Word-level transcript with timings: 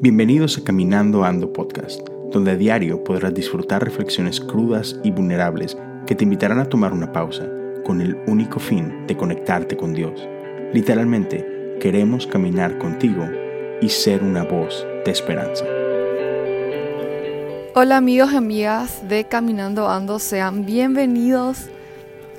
Bienvenidos 0.00 0.56
a 0.56 0.62
Caminando 0.62 1.24
Ando 1.24 1.52
Podcast, 1.52 2.08
donde 2.30 2.52
a 2.52 2.56
diario 2.56 3.02
podrás 3.02 3.34
disfrutar 3.34 3.82
reflexiones 3.82 4.40
crudas 4.40 5.00
y 5.02 5.10
vulnerables 5.10 5.76
que 6.06 6.14
te 6.14 6.22
invitarán 6.22 6.60
a 6.60 6.66
tomar 6.66 6.92
una 6.92 7.10
pausa 7.10 7.48
con 7.84 8.00
el 8.00 8.16
único 8.28 8.60
fin 8.60 9.08
de 9.08 9.16
conectarte 9.16 9.76
con 9.76 9.92
Dios. 9.92 10.24
Literalmente, 10.72 11.76
queremos 11.80 12.28
caminar 12.28 12.78
contigo 12.78 13.28
y 13.80 13.88
ser 13.88 14.22
una 14.22 14.44
voz 14.44 14.86
de 15.04 15.10
esperanza. 15.10 15.64
Hola 17.74 17.96
amigos 17.96 18.32
y 18.32 18.36
amigas 18.36 19.08
de 19.08 19.24
Caminando 19.24 19.88
Ando, 19.88 20.20
sean 20.20 20.64
bienvenidos 20.64 21.66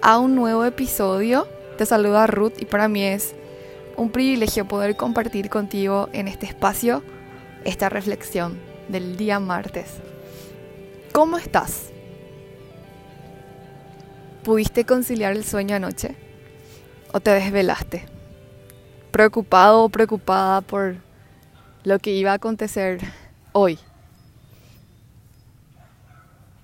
a 0.02 0.18
un 0.20 0.34
nuevo 0.34 0.64
episodio. 0.64 1.46
Te 1.78 1.88
saluda 1.88 2.28
Ruth 2.28 2.54
y 2.60 2.66
para 2.66 2.88
mí 2.88 3.04
es 3.04 3.34
un 3.98 4.12
privilegio 4.12 4.68
poder 4.68 4.96
compartir 4.96 5.50
contigo 5.50 6.08
en 6.14 6.28
este 6.28 6.46
espacio 6.46 7.04
esta 7.64 7.90
reflexión 7.90 8.60
del 8.90 9.18
día 9.18 9.40
martes. 9.40 9.88
¿Cómo 11.12 11.38
estás? 11.38 11.90
¿Pudiste 14.44 14.86
conciliar 14.86 15.34
el 15.34 15.44
sueño 15.44 15.76
anoche? 15.76 16.16
¿O 17.12 17.20
te 17.20 17.32
desvelaste? 17.32 18.06
¿Preocupado 19.12 19.84
o 19.84 19.90
preocupada 19.90 20.62
por 20.62 20.98
lo 21.84 21.98
que 21.98 22.12
iba 22.12 22.32
a 22.32 22.36
acontecer 22.36 23.00
hoy? 23.52 23.80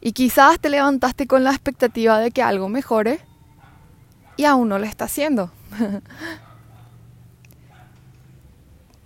Y 0.02 0.12
quizás 0.12 0.60
te 0.60 0.70
levantaste 0.70 1.26
con 1.26 1.44
la 1.44 1.52
expectativa 1.52 2.20
de 2.20 2.32
que 2.32 2.44
algo 2.44 2.70
mejore 2.70 3.20
y 4.40 4.46
aún 4.46 4.70
no 4.70 4.80
lo 4.80 4.86
está 4.86 5.04
haciendo. 5.04 5.52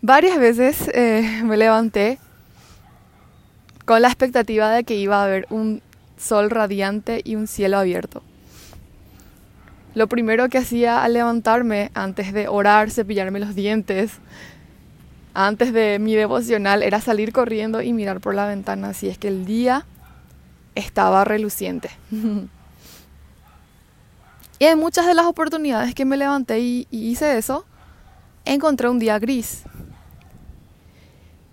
Varias 0.03 0.37
veces 0.37 0.87
eh, 0.93 1.41
me 1.43 1.57
levanté 1.57 2.20
con 3.84 4.03
la 4.03 4.09
expectativa 4.09 4.70
de 4.70 4.84
que 4.84 4.93
iba 4.93 5.20
a 5.20 5.23
haber 5.23 5.48
un 5.49 5.81
sol 6.17 6.51
radiante 6.51 7.21
y 7.23 7.35
un 7.35 7.48
cielo 7.48 7.79
abierto. 7.79 8.21
Lo 9.95 10.05
primero 10.05 10.49
que 10.49 10.59
hacía 10.59 11.03
al 11.03 11.13
levantarme, 11.13 11.90
antes 11.95 12.31
de 12.31 12.47
orar, 12.47 12.91
cepillarme 12.91 13.40
los 13.40 13.55
dientes, 13.55 14.12
antes 15.34 15.73
de 15.73 15.97
mi 15.97 16.13
devocional, 16.13 16.84
era 16.84 17.01
salir 17.01 17.34
corriendo 17.34 17.81
y 17.81 17.91
mirar 17.91 18.21
por 18.21 18.35
la 18.35 18.45
ventana 18.45 18.93
si 18.93 19.09
es 19.09 19.18
que 19.18 19.29
el 19.29 19.45
día 19.45 19.87
estaba 20.75 21.25
reluciente. 21.25 21.90
y 24.59 24.65
en 24.65 24.79
muchas 24.79 25.05
de 25.07 25.13
las 25.13 25.26
oportunidades 25.26 25.96
que 25.96 26.05
me 26.05 26.18
levanté 26.18 26.59
y 26.59 26.87
hice 26.91 27.37
eso, 27.37 27.65
encontré 28.46 28.90
un 28.90 28.99
día 28.99 29.20
gris. 29.20 29.63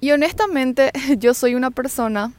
Y 0.01 0.13
honestamente 0.13 0.93
yo 1.19 1.35
soy 1.35 1.55
una 1.55 1.71
persona 1.71 2.33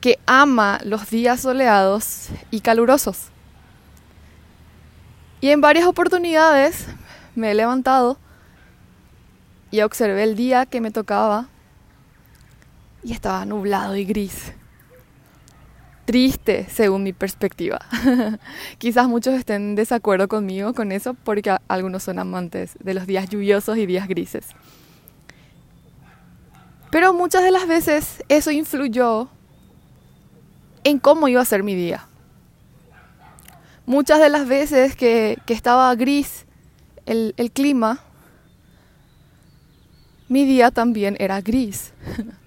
que 0.00 0.18
ama 0.26 0.80
los 0.84 1.10
días 1.10 1.40
soleados 1.40 2.28
y 2.50 2.60
calurosos. 2.60 3.28
Y 5.42 5.50
en 5.50 5.60
varias 5.60 5.86
oportunidades 5.86 6.86
me 7.34 7.50
he 7.50 7.54
levantado 7.54 8.18
y 9.70 9.82
observé 9.82 10.24
el 10.24 10.36
día 10.36 10.66
que 10.66 10.80
me 10.80 10.90
tocaba 10.90 11.48
y 13.02 13.12
estaba 13.12 13.44
nublado 13.44 13.96
y 13.96 14.04
gris. 14.04 14.52
Triste 16.10 16.66
según 16.68 17.04
mi 17.04 17.12
perspectiva. 17.12 17.78
Quizás 18.78 19.06
muchos 19.06 19.34
estén 19.34 19.62
en 19.62 19.74
desacuerdo 19.76 20.26
conmigo 20.26 20.74
con 20.74 20.90
eso 20.90 21.14
porque 21.14 21.54
algunos 21.68 22.02
son 22.02 22.18
amantes 22.18 22.76
de 22.80 22.94
los 22.94 23.06
días 23.06 23.28
lluviosos 23.28 23.78
y 23.78 23.86
días 23.86 24.08
grises. 24.08 24.48
Pero 26.90 27.12
muchas 27.12 27.44
de 27.44 27.52
las 27.52 27.68
veces 27.68 28.24
eso 28.28 28.50
influyó 28.50 29.28
en 30.82 30.98
cómo 30.98 31.28
iba 31.28 31.42
a 31.42 31.44
ser 31.44 31.62
mi 31.62 31.76
día. 31.76 32.08
Muchas 33.86 34.18
de 34.18 34.30
las 34.30 34.48
veces 34.48 34.96
que, 34.96 35.38
estaba 35.46 35.94
gris 35.94 36.44
el, 37.06 37.34
el 37.36 37.52
clima, 37.52 38.00
mi 40.26 40.44
día 40.44 40.72
también 40.72 41.14
era 41.20 41.40
gris. 41.40 41.92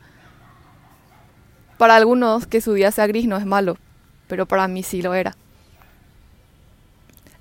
para 1.84 1.98
algunos 1.98 2.48
que 2.48 2.62
su 2.62 2.72
día 2.72 2.94
sea 2.94 3.08
gris 3.08 3.28
no 3.28 3.36
es 3.36 3.46
malo, 3.46 3.76
pero 4.30 4.46
para 4.46 4.70
mí 4.70 4.84
sí 4.84 5.02
lo 5.02 5.14
era. 5.14 5.36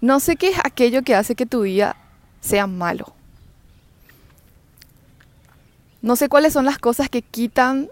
No 0.01 0.19
sé 0.19 0.35
qué 0.35 0.49
es 0.49 0.59
aquello 0.65 1.03
que 1.03 1.15
hace 1.15 1.37
que 1.37 1.47
tu 1.47 1.63
día 1.63 1.95
sea 2.41 2.67
malo. 2.67 3.15
No 6.01 6.17
sé 6.17 6.29
cuáles 6.29 6.55
son 6.55 6.65
las 6.65 6.81
cosas 6.81 7.09
que 7.09 7.23
quitan 7.23 7.89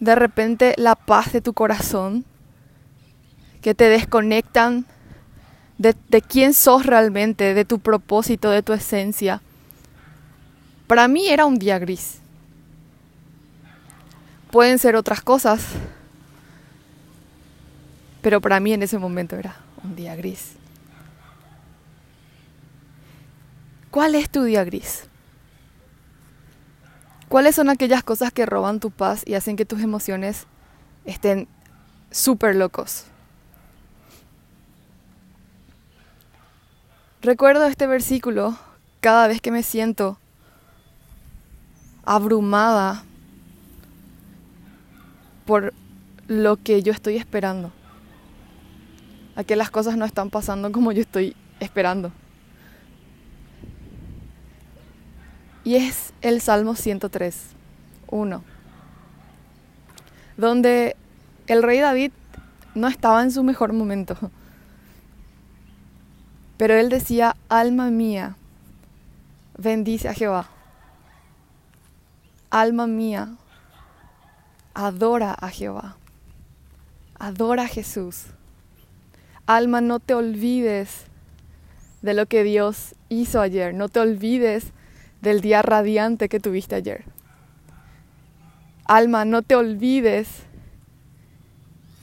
de 0.00 0.14
repente 0.14 0.72
la 0.78 0.94
paz 0.94 1.30
de 1.30 1.42
tu 1.42 1.52
corazón, 1.52 2.24
que 3.60 3.74
te 3.74 3.90
desconectan 3.90 4.86
de, 5.76 5.94
quién 6.26 6.54
sos 6.54 6.86
realmente, 6.86 7.52
de 7.52 7.66
tu 7.66 7.80
propósito, 7.80 8.48
de 8.48 8.62
tu 8.62 8.72
esencia. 8.72 9.42
Para 10.86 11.06
mí 11.06 11.28
era 11.28 11.44
un 11.44 11.58
día 11.58 11.78
gris. 11.78 12.22
Pueden 14.50 14.78
ser 14.78 14.96
otras 14.96 15.20
cosas, 15.20 15.62
pero 18.22 18.40
para 18.40 18.60
mí 18.60 18.72
en 18.72 18.82
ese 18.82 18.98
momento 18.98 19.36
era 19.36 19.56
un 19.84 19.94
día 19.94 20.16
gris. 20.16 20.52
¿Cuál 23.90 24.14
es 24.14 24.30
tu 24.30 24.44
día 24.44 24.64
gris? 24.64 25.04
¿Cuáles 27.28 27.56
son 27.56 27.68
aquellas 27.68 28.02
cosas 28.02 28.32
que 28.32 28.46
roban 28.46 28.80
tu 28.80 28.90
paz 28.90 29.22
y 29.26 29.34
hacen 29.34 29.56
que 29.56 29.66
tus 29.66 29.80
emociones 29.82 30.46
estén 31.04 31.46
súper 32.10 32.56
locos? 32.56 33.04
Recuerdo 37.20 37.66
este 37.66 37.86
versículo 37.86 38.56
cada 39.00 39.26
vez 39.26 39.42
que 39.42 39.50
me 39.50 39.62
siento 39.62 40.18
abrumada 42.04 43.04
por 45.48 45.72
lo 46.26 46.58
que 46.58 46.82
yo 46.82 46.92
estoy 46.92 47.16
esperando. 47.16 47.72
A 49.34 49.44
que 49.44 49.56
las 49.56 49.70
cosas 49.70 49.96
no 49.96 50.04
están 50.04 50.28
pasando 50.28 50.70
como 50.70 50.92
yo 50.92 51.00
estoy 51.00 51.34
esperando. 51.58 52.12
Y 55.64 55.76
es 55.76 56.12
el 56.20 56.42
Salmo 56.42 56.74
103, 56.74 57.46
1, 58.10 58.44
donde 60.36 60.96
el 61.46 61.62
rey 61.62 61.78
David 61.78 62.12
no 62.74 62.86
estaba 62.86 63.22
en 63.22 63.30
su 63.30 63.42
mejor 63.42 63.72
momento. 63.72 64.18
Pero 66.58 66.74
él 66.74 66.90
decía, 66.90 67.36
alma 67.48 67.90
mía, 67.90 68.36
bendice 69.56 70.10
a 70.10 70.14
Jehová. 70.14 70.46
Alma 72.50 72.86
mía, 72.86 73.30
adora 74.78 75.32
a 75.32 75.50
Jehová. 75.50 75.96
Adora 77.18 77.64
a 77.64 77.66
Jesús. 77.66 78.26
Alma, 79.44 79.80
no 79.80 79.98
te 79.98 80.14
olvides 80.14 81.06
de 82.00 82.14
lo 82.14 82.26
que 82.26 82.44
Dios 82.44 82.94
hizo 83.08 83.40
ayer. 83.40 83.74
No 83.74 83.88
te 83.88 83.98
olvides 83.98 84.72
del 85.20 85.40
día 85.40 85.62
radiante 85.62 86.28
que 86.28 86.38
tuviste 86.38 86.76
ayer. 86.76 87.04
Alma, 88.84 89.24
no 89.24 89.42
te 89.42 89.56
olvides 89.56 90.28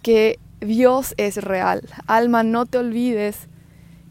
que 0.02 0.38
Dios 0.60 1.14
es 1.16 1.38
real. 1.38 1.82
Alma, 2.08 2.44
no 2.44 2.66
te 2.66 2.78
olvides 2.78 3.48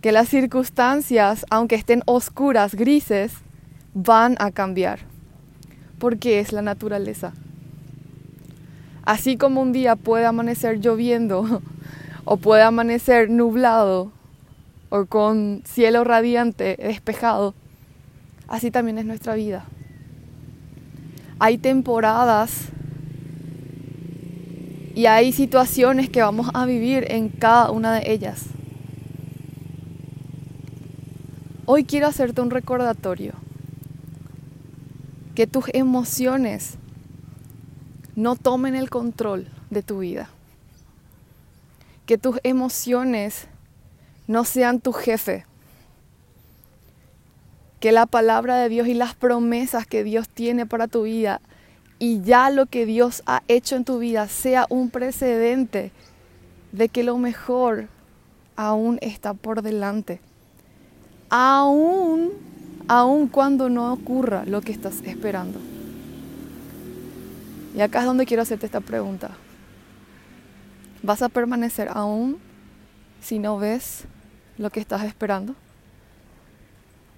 que 0.00 0.10
las 0.10 0.30
circunstancias, 0.30 1.44
aunque 1.50 1.74
estén 1.74 2.02
oscuras, 2.06 2.74
grises, 2.74 3.34
van 3.92 4.36
a 4.38 4.52
cambiar. 4.52 5.00
Porque 5.98 6.40
es 6.40 6.54
la 6.54 6.62
naturaleza. 6.62 7.34
Así 9.04 9.36
como 9.36 9.60
un 9.60 9.72
día 9.72 9.96
puede 9.96 10.24
amanecer 10.24 10.80
lloviendo 10.80 11.62
o 12.24 12.36
puede 12.36 12.62
amanecer 12.62 13.28
nublado 13.28 14.12
o 14.88 15.06
con 15.06 15.62
cielo 15.64 16.04
radiante, 16.04 16.76
despejado, 16.78 17.54
así 18.48 18.70
también 18.70 18.98
es 18.98 19.04
nuestra 19.04 19.34
vida. 19.34 19.64
Hay 21.38 21.58
temporadas 21.58 22.68
y 24.94 25.06
hay 25.06 25.32
situaciones 25.32 26.08
que 26.08 26.22
vamos 26.22 26.48
a 26.54 26.64
vivir 26.64 27.06
en 27.10 27.28
cada 27.28 27.70
una 27.72 27.92
de 27.92 28.12
ellas. 28.12 28.46
Hoy 31.66 31.84
quiero 31.84 32.06
hacerte 32.06 32.40
un 32.40 32.50
recordatorio. 32.50 33.32
Que 35.34 35.48
tus 35.48 35.64
emociones 35.72 36.78
no 38.16 38.36
tomen 38.36 38.74
el 38.74 38.90
control 38.90 39.48
de 39.70 39.82
tu 39.82 39.98
vida. 39.98 40.28
Que 42.06 42.18
tus 42.18 42.38
emociones 42.42 43.46
no 44.26 44.44
sean 44.44 44.80
tu 44.80 44.92
jefe 44.92 45.46
que 47.84 47.92
la 47.92 48.06
palabra 48.06 48.56
de 48.56 48.70
Dios 48.70 48.88
y 48.88 48.94
las 48.94 49.14
promesas 49.14 49.86
que 49.86 50.04
Dios 50.04 50.26
tiene 50.26 50.64
para 50.64 50.88
tu 50.88 51.02
vida 51.02 51.42
y 51.98 52.22
ya 52.22 52.48
lo 52.48 52.64
que 52.64 52.86
Dios 52.86 53.22
ha 53.26 53.42
hecho 53.46 53.76
en 53.76 53.84
tu 53.84 53.98
vida 53.98 54.26
sea 54.26 54.64
un 54.70 54.88
precedente 54.88 55.92
de 56.72 56.88
que 56.88 57.04
lo 57.04 57.18
mejor 57.18 57.88
aún 58.56 58.98
está 59.02 59.34
por 59.34 59.60
delante. 59.60 60.18
Aún, 61.28 62.30
aún 62.88 63.28
cuando 63.28 63.68
no 63.68 63.92
ocurra 63.92 64.46
lo 64.46 64.62
que 64.62 64.72
estás 64.72 65.02
esperando. 65.04 65.60
Y 67.74 67.80
acá 67.80 68.00
es 68.00 68.04
donde 68.06 68.24
quiero 68.24 68.42
hacerte 68.42 68.66
esta 68.66 68.80
pregunta. 68.80 69.32
¿Vas 71.02 71.22
a 71.22 71.28
permanecer 71.28 71.88
aún 71.92 72.38
si 73.20 73.40
no 73.40 73.58
ves 73.58 74.04
lo 74.56 74.70
que 74.70 74.78
estás 74.78 75.02
esperando? 75.02 75.56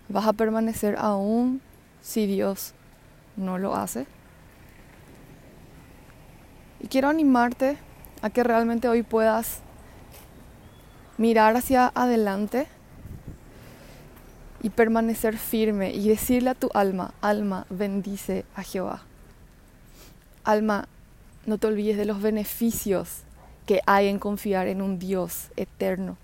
¿Vas 0.08 0.26
a 0.26 0.32
permanecer 0.32 0.96
aún 0.98 1.60
si 2.00 2.26
Dios 2.26 2.72
no 3.36 3.58
lo 3.58 3.76
hace? 3.76 4.06
Y 6.80 6.88
quiero 6.88 7.08
animarte 7.08 7.76
a 8.22 8.30
que 8.30 8.42
realmente 8.42 8.88
hoy 8.88 9.02
puedas 9.02 9.60
mirar 11.18 11.54
hacia 11.56 11.92
adelante 11.94 12.66
y 14.62 14.70
permanecer 14.70 15.36
firme 15.36 15.92
y 15.92 16.08
decirle 16.08 16.50
a 16.50 16.54
tu 16.54 16.70
alma, 16.72 17.12
alma, 17.20 17.66
bendice 17.68 18.46
a 18.54 18.62
Jehová. 18.62 19.02
Alma, 20.46 20.86
no 21.44 21.58
te 21.58 21.66
olvides 21.66 21.96
de 21.96 22.04
los 22.04 22.22
beneficios 22.22 23.22
que 23.66 23.80
hay 23.84 24.06
en 24.06 24.20
confiar 24.20 24.68
en 24.68 24.80
un 24.80 25.00
Dios 25.00 25.48
eterno. 25.56 26.16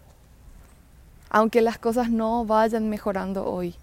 Aunque 1.28 1.60
las 1.60 1.76
cosas 1.76 2.08
no 2.08 2.44
vayan 2.44 2.88
mejorando 2.88 3.44
hoy, 3.44 3.74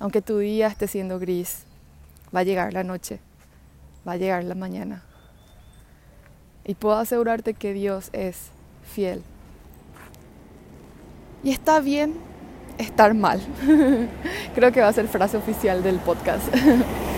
aunque 0.00 0.22
tu 0.22 0.38
día 0.38 0.68
esté 0.68 0.88
siendo 0.88 1.18
gris, 1.18 1.64
va 2.34 2.40
a 2.40 2.44
llegar 2.44 2.72
la 2.72 2.84
noche, 2.84 3.20
va 4.08 4.12
a 4.12 4.16
llegar 4.16 4.44
la 4.44 4.54
mañana. 4.54 5.02
Y 6.64 6.74
puedo 6.74 6.96
asegurarte 6.96 7.52
que 7.52 7.74
Dios 7.74 8.08
es 8.14 8.48
fiel. 8.82 9.22
Y 11.42 11.50
está 11.50 11.80
bien 11.80 12.14
estar 12.78 13.12
mal. 13.12 13.42
Creo 14.54 14.72
que 14.72 14.80
va 14.80 14.88
a 14.88 14.92
ser 14.94 15.06
frase 15.06 15.36
oficial 15.36 15.82
del 15.82 15.98
podcast. 15.98 16.46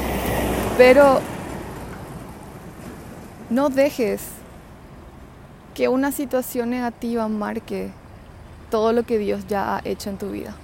Pero 0.76 1.20
no 3.50 3.68
dejes 3.68 4.22
que 5.74 5.88
una 5.88 6.10
situación 6.10 6.70
negativa 6.70 7.28
marque 7.28 7.90
todo 8.70 8.92
lo 8.92 9.04
que 9.04 9.18
Dios 9.18 9.46
ya 9.46 9.76
ha 9.76 9.82
hecho 9.84 10.10
en 10.10 10.18
tu 10.18 10.30
vida. 10.30 10.54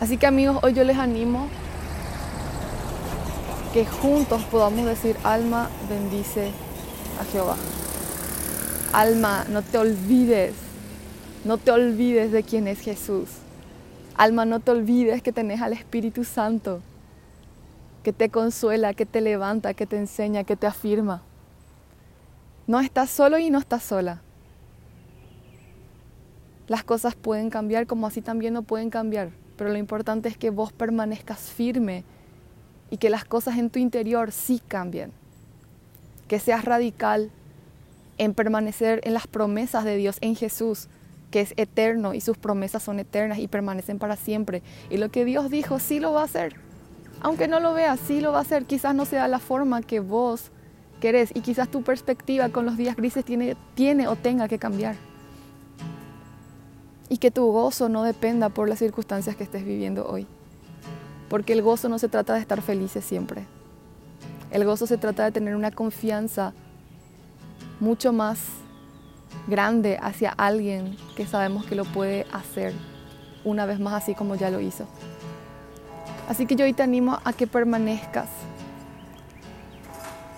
Así 0.00 0.16
que 0.16 0.26
amigos, 0.26 0.58
hoy 0.62 0.72
yo 0.72 0.84
les 0.84 0.96
animo 0.96 1.48
que 3.72 3.84
juntos 3.86 4.42
podamos 4.44 4.86
decir, 4.86 5.16
alma 5.24 5.68
bendice 5.88 6.50
a 7.20 7.24
Jehová. 7.24 7.56
Alma, 8.92 9.44
no 9.48 9.62
te 9.62 9.78
olvides, 9.78 10.54
no 11.44 11.58
te 11.58 11.70
olvides 11.70 12.32
de 12.32 12.42
quién 12.42 12.68
es 12.68 12.80
Jesús. 12.80 13.28
Alma, 14.16 14.44
no 14.44 14.60
te 14.60 14.70
olvides 14.70 15.22
que 15.22 15.32
tenés 15.32 15.60
al 15.62 15.72
Espíritu 15.72 16.24
Santo 16.24 16.80
que 18.02 18.12
te 18.12 18.28
consuela, 18.28 18.94
que 18.94 19.06
te 19.06 19.20
levanta, 19.20 19.74
que 19.74 19.86
te 19.86 19.96
enseña, 19.96 20.44
que 20.44 20.56
te 20.56 20.66
afirma. 20.66 21.22
No 22.66 22.80
estás 22.80 23.10
solo 23.10 23.38
y 23.38 23.50
no 23.50 23.58
estás 23.58 23.82
sola. 23.82 24.20
Las 26.68 26.84
cosas 26.84 27.14
pueden 27.14 27.50
cambiar 27.50 27.86
como 27.86 28.06
así 28.06 28.20
también 28.20 28.54
no 28.54 28.62
pueden 28.62 28.90
cambiar, 28.90 29.30
pero 29.56 29.70
lo 29.70 29.78
importante 29.78 30.28
es 30.28 30.36
que 30.36 30.50
vos 30.50 30.72
permanezcas 30.72 31.40
firme 31.50 32.04
y 32.90 32.98
que 32.98 33.10
las 33.10 33.24
cosas 33.24 33.58
en 33.58 33.70
tu 33.70 33.78
interior 33.78 34.32
sí 34.32 34.60
cambien. 34.66 35.12
Que 36.28 36.38
seas 36.38 36.64
radical 36.64 37.30
en 38.18 38.34
permanecer 38.34 39.00
en 39.04 39.14
las 39.14 39.26
promesas 39.26 39.84
de 39.84 39.96
Dios, 39.96 40.18
en 40.20 40.36
Jesús, 40.36 40.88
que 41.30 41.40
es 41.40 41.54
eterno 41.56 42.14
y 42.14 42.20
sus 42.20 42.38
promesas 42.38 42.82
son 42.82 43.00
eternas 43.00 43.38
y 43.38 43.48
permanecen 43.48 43.98
para 43.98 44.16
siempre. 44.16 44.62
Y 44.90 44.98
lo 44.98 45.10
que 45.10 45.24
Dios 45.24 45.50
dijo 45.50 45.78
sí 45.78 45.98
lo 45.98 46.12
va 46.12 46.22
a 46.22 46.24
hacer. 46.24 46.54
Aunque 47.24 47.46
no 47.46 47.60
lo 47.60 47.72
veas, 47.72 48.00
sí 48.00 48.20
lo 48.20 48.32
va 48.32 48.38
a 48.38 48.42
hacer. 48.42 48.64
Quizás 48.64 48.96
no 48.96 49.04
sea 49.04 49.28
la 49.28 49.38
forma 49.38 49.80
que 49.80 50.00
vos 50.00 50.50
querés 51.00 51.30
y 51.34 51.40
quizás 51.40 51.70
tu 51.70 51.82
perspectiva 51.82 52.48
con 52.48 52.66
los 52.66 52.76
días 52.76 52.96
grises 52.96 53.24
tiene, 53.24 54.08
o 54.08 54.16
tenga 54.16 54.48
que 54.48 54.58
cambiar. 54.58 54.96
Y 57.08 57.18
que 57.18 57.30
tu 57.30 57.46
gozo 57.52 57.88
no 57.88 58.02
dependa 58.02 58.48
por 58.48 58.68
las 58.68 58.80
circunstancias 58.80 59.36
que 59.36 59.44
estés 59.44 59.64
viviendo 59.64 60.04
hoy. 60.08 60.26
Porque 61.28 61.52
el 61.52 61.62
gozo 61.62 61.88
no 61.88 62.00
se 62.00 62.08
trata 62.08 62.34
de 62.34 62.40
estar 62.40 62.60
felices 62.60 63.04
siempre. 63.04 63.46
El 64.50 64.64
gozo 64.64 64.88
se 64.88 64.98
trata 64.98 65.24
de 65.24 65.30
tener 65.30 65.54
una 65.54 65.70
confianza 65.70 66.52
mucho 67.78 68.12
más 68.12 68.40
grande 69.46 69.96
hacia 70.02 70.30
alguien 70.30 70.96
que 71.16 71.24
sabemos 71.24 71.66
que 71.66 71.76
lo 71.76 71.84
puede 71.84 72.26
hacer 72.32 72.74
una 73.44 73.64
vez 73.64 73.78
más 73.78 73.94
así 73.94 74.14
como 74.14 74.34
ya 74.34 74.50
lo 74.50 74.60
hizo. 74.60 74.86
Así 76.28 76.46
que 76.46 76.56
yo 76.56 76.64
hoy 76.64 76.72
te 76.72 76.82
animo 76.82 77.18
a 77.24 77.32
que 77.32 77.46
permanezcas, 77.46 78.28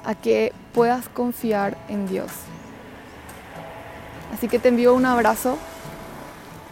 a 0.05 0.15
que 0.15 0.53
puedas 0.73 1.09
confiar 1.09 1.77
en 1.89 2.09
Dios. 2.09 2.31
Así 4.33 4.49
que 4.49 4.59
te 4.59 4.69
envío 4.69 4.95
un 4.95 5.07
abrazo 5.07 5.59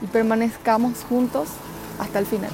y 0.01 0.07
permanezcamos 0.07 1.05
juntos 1.05 1.49
hasta 1.99 2.19
el 2.19 2.27
final. 2.27 2.51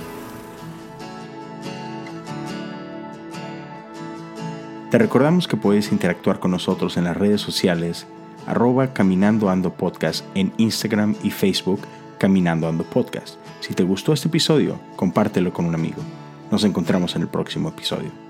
Te 4.91 4.99
recordamos 4.99 5.47
que 5.47 5.57
puedes 5.57 5.93
interactuar 5.93 6.41
con 6.41 6.51
nosotros 6.51 6.97
en 6.97 7.05
las 7.05 7.17
redes 7.17 7.41
sociales 7.41 8.07
arroba 8.47 8.95
Caminando 8.95 9.51
Ando 9.51 9.75
Podcast 9.75 10.25
en 10.35 10.53
Instagram 10.57 11.15
y 11.23 11.31
Facebook 11.31 11.81
Caminando 12.19 12.67
Ando 12.67 12.85
Podcast. 12.85 13.37
Si 13.61 13.75
te 13.75 13.83
gustó 13.83 14.15
este 14.15 14.29
episodio, 14.29 14.81
compártelo 14.97 15.53
con 15.53 15.67
un 15.67 15.75
amigo. 15.75 16.03
Nos 16.51 16.65
encontramos 16.65 17.15
en 17.17 17.23
el 17.23 17.29
próximo 17.29 17.69
episodio. 17.69 18.28